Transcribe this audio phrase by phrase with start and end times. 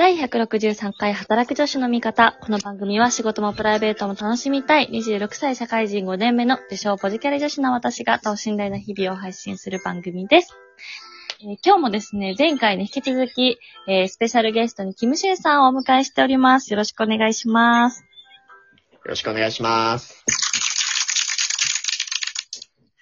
[0.00, 2.38] 第163回働く女子の味方。
[2.40, 10.56] この番組は仕事もプライベートも楽しみたい26歳社会人5年目の自称ポジキャリ女子の私が等身大な日々を配信する番組です。
[11.42, 16.72] えー今日もですね、前回に引き続き、えースペシャルゲストにキムシュンさんをお迎えしております。
[16.72, 18.00] よろしくお願いします。
[18.00, 20.24] よろしくお願いします。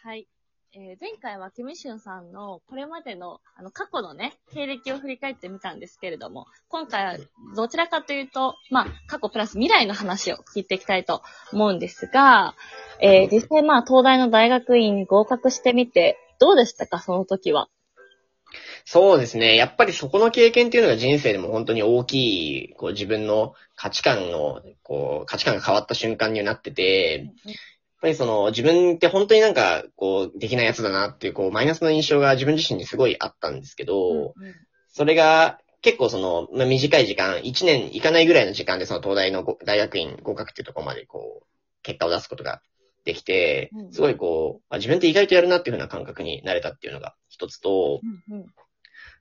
[0.03, 0.27] はい。
[0.75, 7.17] えー前回はキムシュンさんのこれまでのあの過去のね、経歴を振り返ってみたんですけれども、今回は
[7.57, 12.55] どちらかというと、まあ、過去プラス未来の話を聞いていきたいと思うんですが、
[13.01, 17.69] えー実際まあ、東大の大学院に合格してみて、どうでしたか、その時は？
[18.85, 19.57] そうですね。
[19.57, 27.33] やっぱりそこの経験っていうのが人生でも本当に大きい、こう自分の価値観の、こう、価値観が変わった瞬間になってて、
[28.01, 34.35] ぱりその自分って本当になんか、こう、できないやつだなっていう、こう、マイナスの印象が自分自身にすごいあったんですけど、
[34.89, 41.47] それが結構その、まあ、短い時間、1年いかないぐらいの時間でその東大のご大学院合格っていうところまでこう、
[41.83, 42.61] 結果を出すことが
[43.05, 48.47] できてうん、すごいこう、あ自分って意外とやるなっていう風な感覚になれたっていうのが一つと、うんうん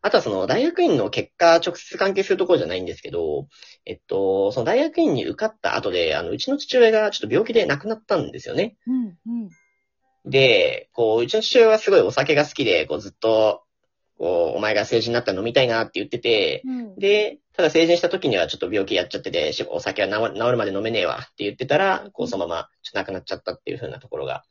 [0.02, 3.48] あとはその大学院の結果直接関係するところじゃないんですけど、
[3.86, 8.78] えっと、その大学院に受かった後で、あの、うちの父親がちょっと病気で亡くなったんですよね。
[8.88, 9.50] うんうん
[10.30, 13.64] で、こう、うちの父親はすごいお酒が好きで、こう、ずっと、
[14.18, 24.44] こう、お前が成人になったら飲みたいなって言ってて、うんで、ただ成人した時にはちょっと病気やっちゃってて、しお酒は治る治るまで飲めねえわって言ってたら、こう、そのまま、ちょっと亡くなっちゃったっていう風なところが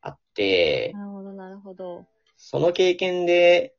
[0.00, 2.06] あって、なるほど、なるほど。
[2.36, 3.74] その経験で、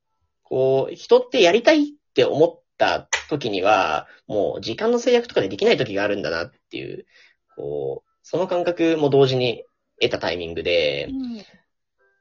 [0.50, 7.06] こう、人ってやりたいって思った時には、もう時間の制約とかでできない時があるんだなっていう、
[7.56, 9.64] こう、その感覚も同時に
[10.02, 11.44] 得たタイミングで、うん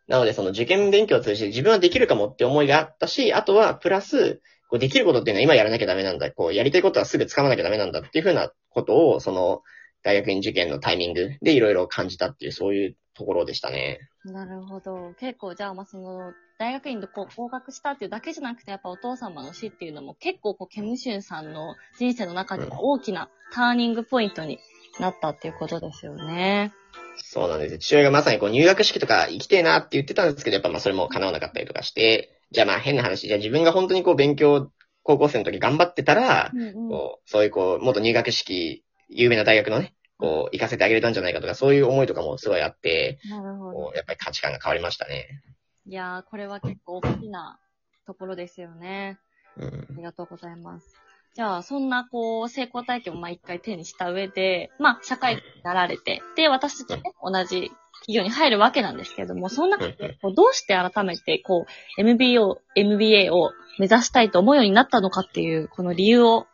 [0.09, 4.41] なのでその受験勉強を通じて自分はできるかもって思いがあったし、あとはプラス、
[4.71, 6.31] こうできることっていうのは今やらなきゃダメなんだ。
[6.33, 9.63] こうやりたいことはすぐ掴まなきゃダメなんだっていうふうなことを、その
[10.03, 14.01] 大学院受験のタイミングでいろいろ感じたっていう、そういうところでしたね。
[14.33, 15.15] なるほど。
[15.19, 24.59] 結構、じゃあ、まあ、その、大学院でこう合格したっていうだけじゃなくて、やっぱお父様の死っていうのも結構、こう、ケムシュンさんの人生の中では大きなターニングポイントに
[24.99, 26.73] なったっていうことですよね。
[27.17, 27.79] そうなんですよ。
[27.79, 34.71] 父親がまさにこう入学式とか行きてえなって言ってたんですけど、やっぱまあそれも叶わなかったりとかして、じゃあまあ変な話、じゃあ自分が本当にこう勉強、
[35.03, 43.93] 高校生の時頑張ってたら、うんうんこうそういうこう、元入学式、有名な大学のね、こう、行かせてあげれたんじゃないかとか、そういう思いとかもすごいあって、なるほど。
[43.95, 45.43] やっぱり価値観が変わりましたね。
[45.87, 47.59] いやー、これは結構大きな
[48.07, 49.19] ところですよね。
[49.57, 50.87] うんありがとうございます。
[51.35, 66.47] じゃあ、そんな、こう、成功体験をまあ一回手にした上で、まあ、社会人になられて、で、私たちね、同じ企業に入るわけなんですけれども、その中で、こうどうして改めて、こう、MBA を、MBA を目指したいと思うようになったのかっていう、この理由を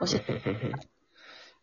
[0.00, 0.42] 教えて。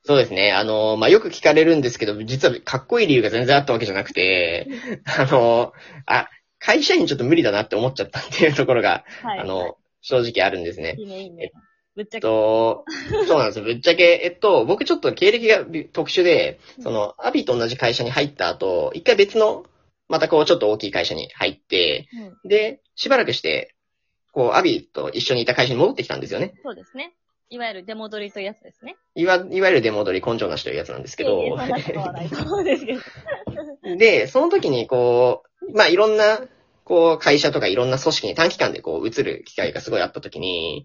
[0.05, 0.51] そうですね。
[0.51, 4.67] あの、まあ、よく聞かれるんですけど、実はかっこいい理由が全然あったわけじゃなくて、
[5.05, 5.73] あの、
[6.05, 6.27] あ、
[6.59, 9.39] 会社員ちょっと無理だなって思っちゃったっていうところが、はい。
[9.39, 10.95] あの、正直あるんですね。
[10.97, 11.51] いいね、いいね。
[11.95, 12.27] ぶっちゃけ。
[12.27, 12.85] えっと、
[13.27, 13.65] そうなんですよ。
[13.65, 19.65] ぶっちゃけ、えっと、僕ちょっと経歴がび特殊で、その、アビと同じ会社に入った後、一回別の、
[20.09, 22.07] またこう、ちょっと大きい会社に入って、
[22.43, 23.75] うん、で、しばらくして、
[24.31, 26.53] こう、アビと一緒にいた会社に戻ってきたんですよね。
[26.63, 27.13] そうですね。
[27.49, 28.95] いわゆる出戻りというやつですね。
[29.15, 33.01] いわ、いわゆる出戻り根性なしというやつなんですけどいえいえ、そんなことはないと思うんですけど。
[33.97, 36.41] で、その時にこう、まあ、いろんな、
[36.83, 40.83] こう、会社とかいろんな組織に短期間でこう、移る機会がすごいあった時に、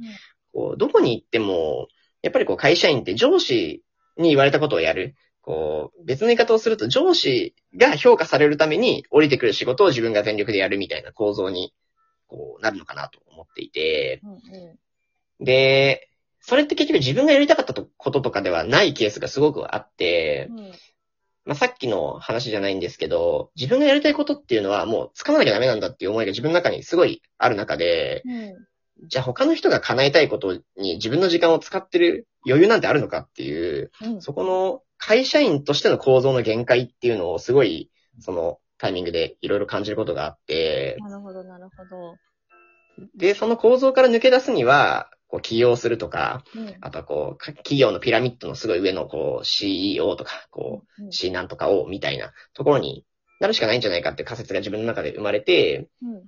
[0.53, 1.89] こう、どこに行っても、
[2.23, 3.83] やっぱりこう、会社員って上司
[4.17, 5.17] に言われたことをやる。
[5.41, 11.73] こう、別の言い方をすると、上司が評価されるために降りてくる仕事を自分が全力でやるみたいな構造に、
[12.27, 14.79] こう、なるのかなと思っていて、うんう
[15.41, 16.08] で、
[16.49, 20.59] それって結局自分がやりたかったとこととかではないケースがすごくあって、ん。
[20.59, 20.73] うん。
[21.45, 29.09] まあ、さっきの話じゃないんですけど、自分がやりたいことっていうのはもう掴まなきゃダメなんだっていう思いが自分の中にすごいある中で、うん。
[29.09, 34.23] じゃあ他の人が叶えたいことに自分の時間を使ってる余裕なんてあるのかっていう、うん。
[34.23, 37.91] そこの会社員としての構造の限界っていうのをすごい、
[38.21, 42.17] そのタイミングでいろいろ感じることがあって、なるほど、なるほど。
[43.15, 46.75] で、その構造から抜け出すには、こう起業するとか、うん。
[46.81, 53.05] あとはこう、か企業のピラミッドのすごい上のこう CEO とか、こう、うん C なんとかを、みたいなところに
[53.41, 56.23] なるしかないんじゃないかって仮説が自分の中で生まれて、うん。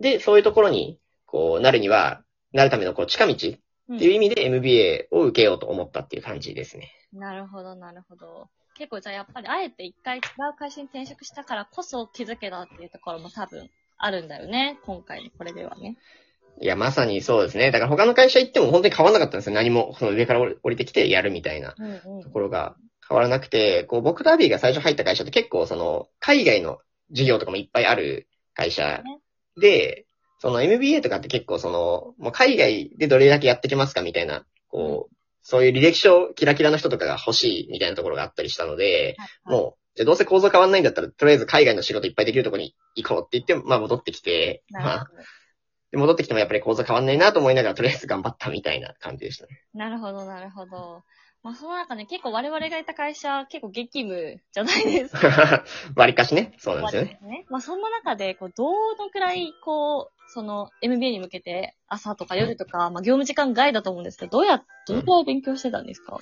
[0.00, 2.22] で、そういうところに、こう、なるには、
[2.52, 6.92] なるためのこう近道っていう意味で MBA を受けようと思ったっていう感じですね。
[7.12, 8.48] なるほど、なるほど。
[8.74, 10.22] 結構じゃあやっぱりあえて一回違う
[10.58, 14.78] 会社に転職したからこそ気づけたっていうところも多分あるんだよね。
[14.84, 15.96] 今回のこれではね。
[16.60, 17.70] いや、まさにそうですね。
[17.70, 19.54] だから他の会社行っても本当に変わらなかったんですよ。
[19.54, 21.74] 何も、その上から降りてきてやるみたいな
[22.22, 22.76] ところが
[23.08, 26.78] 変わらなくて、こう、僕とアビーが最初入った会社って結構その、海外の
[27.10, 29.02] 事業とかもいっぱいある会社
[29.60, 30.06] で、
[30.38, 45.06] その MBA とかって結構その、もう海外でどれだけやってきますかみたいな、こう、そういう履歴書キラキラの人とかが欲しいみたいなところがあったりしたので、はいもう、じゃあどうせ構造変わんないんだったら、とりあえず海外の仕事いっぱいできるところに行こうって言って、まあ戻ってきて、まあ。
[45.92, 49.60] で戻ってきてもやっぱり構造変わんないなと思いながら、とりあえず頑張ったみたいな感じでしたね。
[49.74, 51.04] なるほど、なるほど。
[51.42, 55.64] まあ、その中ね、結構我々がいた会社、結構激務じゃないですか。
[55.96, 56.54] 割かしね。
[56.58, 57.18] そうなんですよね。
[57.22, 57.46] ね。
[57.50, 66.16] まあ、そんな中で、こう、どのくらい、こう、その、MBA に向けて、朝とか夜とか、まあ、業務時間外だと思うんですけど、どうや、どのくらい勉強してたんですか、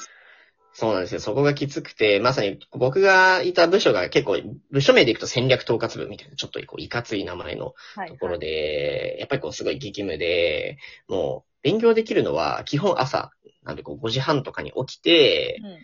[0.73, 1.21] そうなんですよ。
[1.21, 4.37] そこがきつくて、まさに僕がいた部署が結構、
[4.71, 8.09] 部署名でいくと戦略統括部みたいな、ちょっとこう、いかつい名前のはい。
[8.09, 10.79] ところで、やっぱりこう、すごい激務で、
[11.09, 13.33] もう、勉強できるのは、基本朝、
[13.65, 15.79] なんでこう、5時半とかに起きて、うん。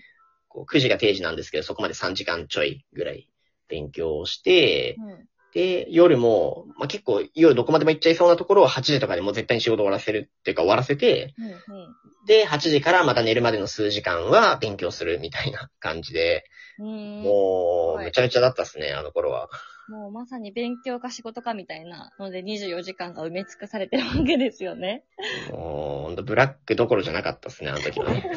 [0.49, 3.29] こう9時が定時なんですけど、そこまで3時間ちょいぐらい
[3.69, 5.29] 勉強をして、うん。
[5.56, 11.47] で、夜も、まあ、結構夜どこまでも行っちゃいそうなところを8時とかでもう絶対に仕事終わらせるっていうか終わらせて、うん。
[11.47, 11.56] うん。
[12.26, 16.44] で、8時からまた寝るまでの数時間は勉強するみたいな感じで、
[16.79, 17.23] うん。
[17.23, 19.49] もう、はいめちゃめちゃだったっすね、あの頃は。
[19.88, 25.05] もうまさに勉強か仕事かみたいなので24時間が埋め尽くされてるわけですよね。
[25.50, 28.29] もう、ほんとブラックどころじゃなかったっすね、あの時はね。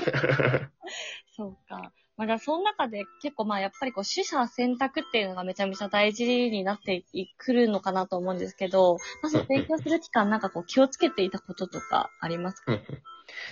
[1.35, 1.91] そうか。
[2.19, 7.05] まあ、だその中で結構まあやっぱりこう取捨選択っていうのがめちゃめちゃ大事になって
[7.37, 12.77] くるのかなと思うんですけど、まず勉強する期間なんかこう気をつけていたこととかありますか？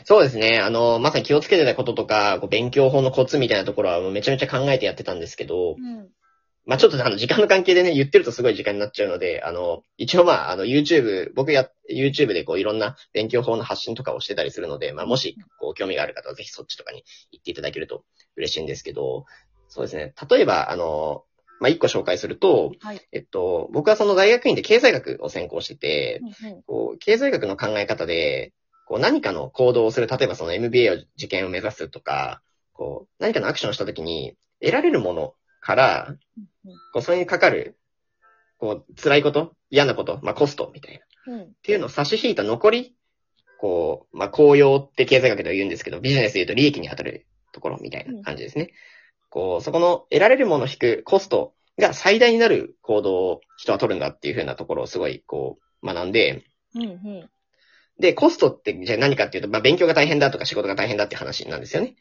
[0.04, 0.60] そうですね。
[0.60, 6.10] あの、まさに気をつけてたこととか、こう勉強法のコツみたいなところはもうめちゃめちゃ考えてやってたんですけど、うん。
[6.66, 18.04] まあちょっとあの時間の関係でね、言ってるとすごい時間になっちゃうので、あの、一応まああの YouTube、僕や、YouTube でこういろんな勉強法の発信とかをしてたりするので、まあもしこう興味がある方はぜひそっちとかに行っていただけると
[18.38, 19.26] 嬉しいんですけど、
[19.68, 20.14] そうですね。
[20.30, 21.26] 例えば、あの、
[21.60, 23.02] まあ一個紹介すると、はい。
[23.12, 28.54] えっと、僕はその大学院で経済学を専攻してて、うんうんこう、経済学の考え方で、
[28.86, 32.42] こう、何かの行動をする、例えばその MBA を受験を目指すとか、
[32.74, 36.48] こう、何かのアクションをしたときに、得られるものから、うん
[36.94, 37.78] こう、それにかかる、
[38.58, 41.34] こう、辛いこと、嫌なこと、まあ、コストみたいな。
[41.34, 41.42] うん。
[41.44, 42.96] っていうのを差し引いた残り、
[43.58, 47.26] こう、まあ、効用って経済学では言うんですけど、ビジネスで言うと利益に当たる
[47.58, 48.72] ところみたいな感じですね。
[49.30, 56.44] こう、そこの得られるもの引くコストが最大になる行動を人は取るんだっていうふうなところをすごい、こう、学んで、
[56.76, 57.30] うんうん。
[58.00, 61.96] で、コストってじゃあ何かっていうと、まあ、勉強が大変だとか仕事が大変だって話なんですよね。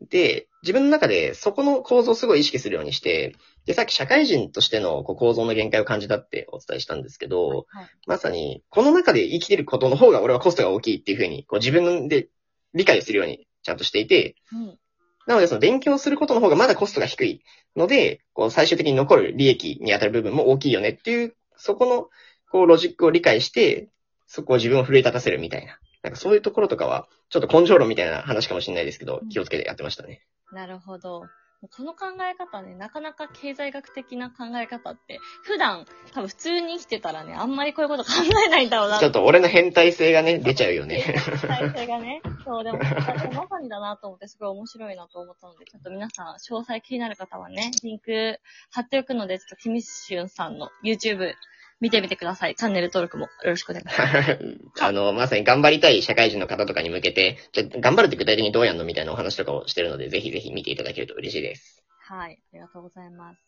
[0.00, 7.88] で、自分の中でそこの構造をすごい意識するようにして、で、さっき社会人としてのこう構造の限界を感じたってお伝えしたんですけど、はい。
[8.06, 12.28] まさに、この中で生きてることの方が俺はコストが大きいっていうふうに、こう自分で
[12.74, 14.78] 理解するようにちゃんとしていて、うん。
[15.26, 17.42] なのでその勉強することの方がまだコストが低い
[17.76, 22.08] ので、こう最終的に残る利益に当たる部分も大きいよねっていう、そこの、
[22.50, 23.88] こうロジックを理解して、
[24.26, 25.78] そこを自分を奮い立たせるみたいな。
[26.02, 30.22] なんかそういうところとかは、ちょっと根性論みたいな話かもしれないですけどうん、気をつけてやってましたね。
[30.52, 31.24] なるほど。
[31.70, 38.10] この考え方ね、なかなか経済学的な考え方って、普段、多分普通に生きてたらね、あんまりこういうこと考
[38.46, 41.02] えないんだろうなちょっと俺の変態性がね、出ちゃうよね。
[41.46, 42.20] 体制がね。
[42.44, 42.78] そう、でも、
[43.34, 48.38] まさにだなと思って、すごい面白いなと思ったので、ちょっと皆さん、詳細気になる方はね、リンク
[48.70, 51.32] 貼っておくので、ちょっとキミシュンさんの YouTube
[51.80, 52.54] 見てみてください。
[52.54, 54.58] チャンネル登録もよろしくお願いします。
[54.80, 61.84] あの、まさに頑張りたい社会人の方とかに向けて、じゃあ頑張るって具体的にどうやんのみたいなお話とかをしてるので、ぜひぜひ見ていただけると嬉しいです。
[62.00, 63.40] はい、ありがとうございます。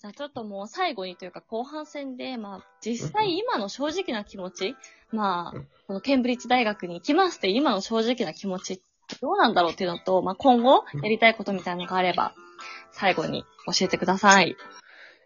[0.00, 4.74] じゃあちょっともう最後にというか後半戦で、まあ実際今の正直な気持ち、
[5.12, 8.82] まあうんこのケンブリッジ大学に行きますって今の正直な気持ち
[9.20, 12.34] どうなんだろうっていうのと、まあ今後やりたいことみたいなのがあれば、
[12.92, 14.56] 最後に教えてください。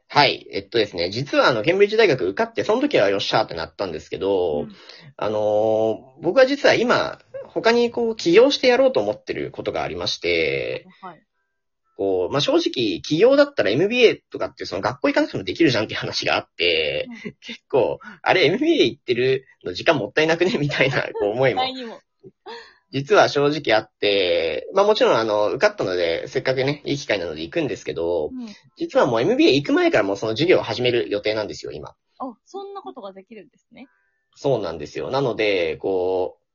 [0.08, 0.46] はい。
[0.52, 4.72] えっとですね、実はあの、ケンブリッジ大学受かって、その時はよっしゃーってなったんですけど、うん
[5.16, 11.22] あのー僕は実は今、他にこう、起業してやろうと思ってることがありまして、はい。
[11.96, 17.08] こう、まあ、正直、起業だったら MBA とかってその学校行かなくてもできるじゃんっていう話があって、
[17.40, 20.58] 結構、あれ MBA 行ってるの時間もったいなくね？
[20.58, 21.62] みたいなこう思いも。
[22.92, 28.46] 実は正直あって、まあもちろんあの、受かったので、せっかくね、いい機会なので行くんですけど、うん。
[28.76, 31.94] 実はもう MBA 行く前からもうその授業を始める予定なんですよ、今。
[32.18, 33.86] あ、そんなことができるんですね。
[34.34, 35.10] そうなんですよ。
[35.10, 36.46] なので、こう、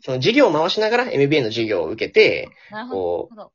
[0.00, 3.52] その授業を回しながら MBA の授業を受けて、なるほど。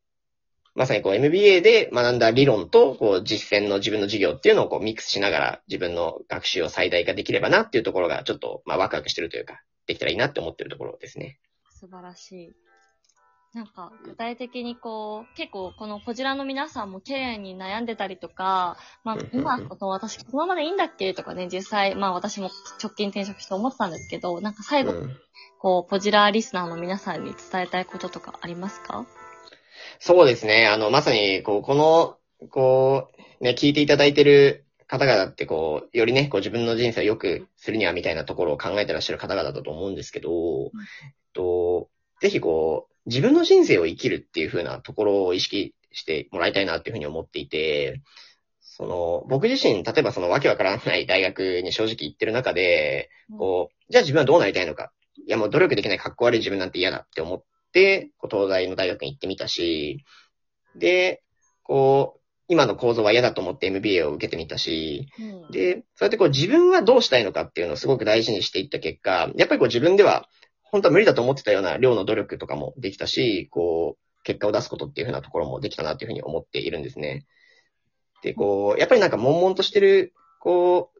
[0.75, 11.39] まさにこう MBA で学んだ理論と、こう実践の自分の授業っていうのをこうミックスしながら自分の学習を最大化できればなっていうところがちょっと、まあワクワクしてるというか、できたらいいなって思ってるところですね。
[11.79, 12.51] 素晴らしい。
[13.53, 22.51] なんか、具体的にこう、結構このこちらの皆さんも経営に悩んでたりとか、まあ今、この私このままでいいんだっけとかね、実際、まあ私も
[22.83, 25.17] 直近転職して思ってたんですけど、なんか最後、うん
[25.61, 29.05] こう、ポジラーリスナーの皆さんに伝えたいこととかありますか？
[29.99, 30.67] そうですね。
[30.67, 32.17] あの、まさに、こう、この、
[32.49, 33.09] こ
[33.41, 48.01] う、ね、聞いていただいてる方々って、こう、よりね、こう自分の人生を良くするにはみたいなところを考えてらっしゃる方々だと思うんですけど、えっと、ぜひこう、自分の人生を生きるっていう風なところを意識してもらいたいなっていうふうに思っていて、
[48.61, 54.91] その、僕自身、例えばそのわけわからない大学に正直行ってる中で、こう、じゃあ自分はどうなりたいのか。
[55.27, 57.43] いやもう努力できない格好悪い自分なんて嫌だって思っ
[57.73, 60.03] て、こう東大の大学に行ってみたし、
[60.75, 61.21] で、
[61.61, 62.18] こう、
[62.49, 70.27] 今の構造は嫌だと思って MBA を受けてみたし、うん、で、そうやってこう自分はどうしたいのかっていうのをすごく大事にしていった結果、やっぱりこう自分では
[70.71, 77.25] 本当は無理だと思ってたような量の努力とかもできたし、こう、結果を出すことっていうふうなところもできたなっていうふうに思っているんですね。
[78.21, 80.99] で、こう、やっぱりなんか悶々としてる、こう、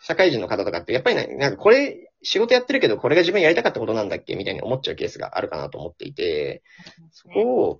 [0.00, 6.62] 社会人の方とかって、やっぱりななんかこれ、仕事やってるけど、これが自分やりたかったことなんだっけみたいに思っちゃうケースがあるかなと思っていて、
[7.10, 7.40] そこ
[7.70, 7.78] を、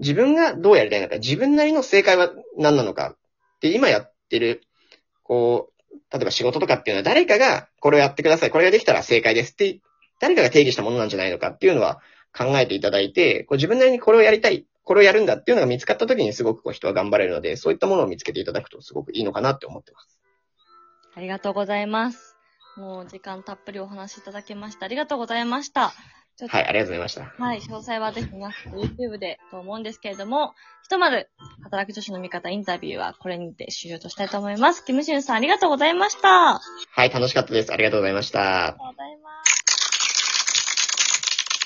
[0.00, 3.16] 自分がどうやりたいのか、自分なりの正解は何なのか、
[3.60, 4.62] で、今やってる、
[5.22, 9.80] こう、例えば仕事とかっていうのは誰かがこれをやってください、これができたら正解ですって、
[10.20, 12.00] 誰かが定義したものなんじゃないのかっていうのは
[12.36, 20.20] 考えていただいて、こう自分なりにこれをやりたい、これをやるんだっていうのが見つかった時にすごくこう人は頑張れるので、そういったものを見つけていただくとすごくいいのかなって思ってます。
[21.14, 22.36] ありがとうございます。
[22.76, 24.84] もう時間たっぷりお話しいただきました。
[24.84, 25.94] ありがとうございました。
[26.36, 27.42] ちょっとはい、ありがとうございました。
[27.42, 30.52] はい、詳細はぜひ皆さん YouTube でと思うんですけれども、
[30.82, 31.28] ひとまず、
[31.64, 34.84] 働く女子の味方インタビューはこれにて終了としたいと思います。
[34.84, 36.56] キムシュンさんありがとうございました。
[36.56, 37.72] ありはい、楽しかったです。
[37.72, 38.40] ありがとうございました。
[38.40, 39.55] がとうございます。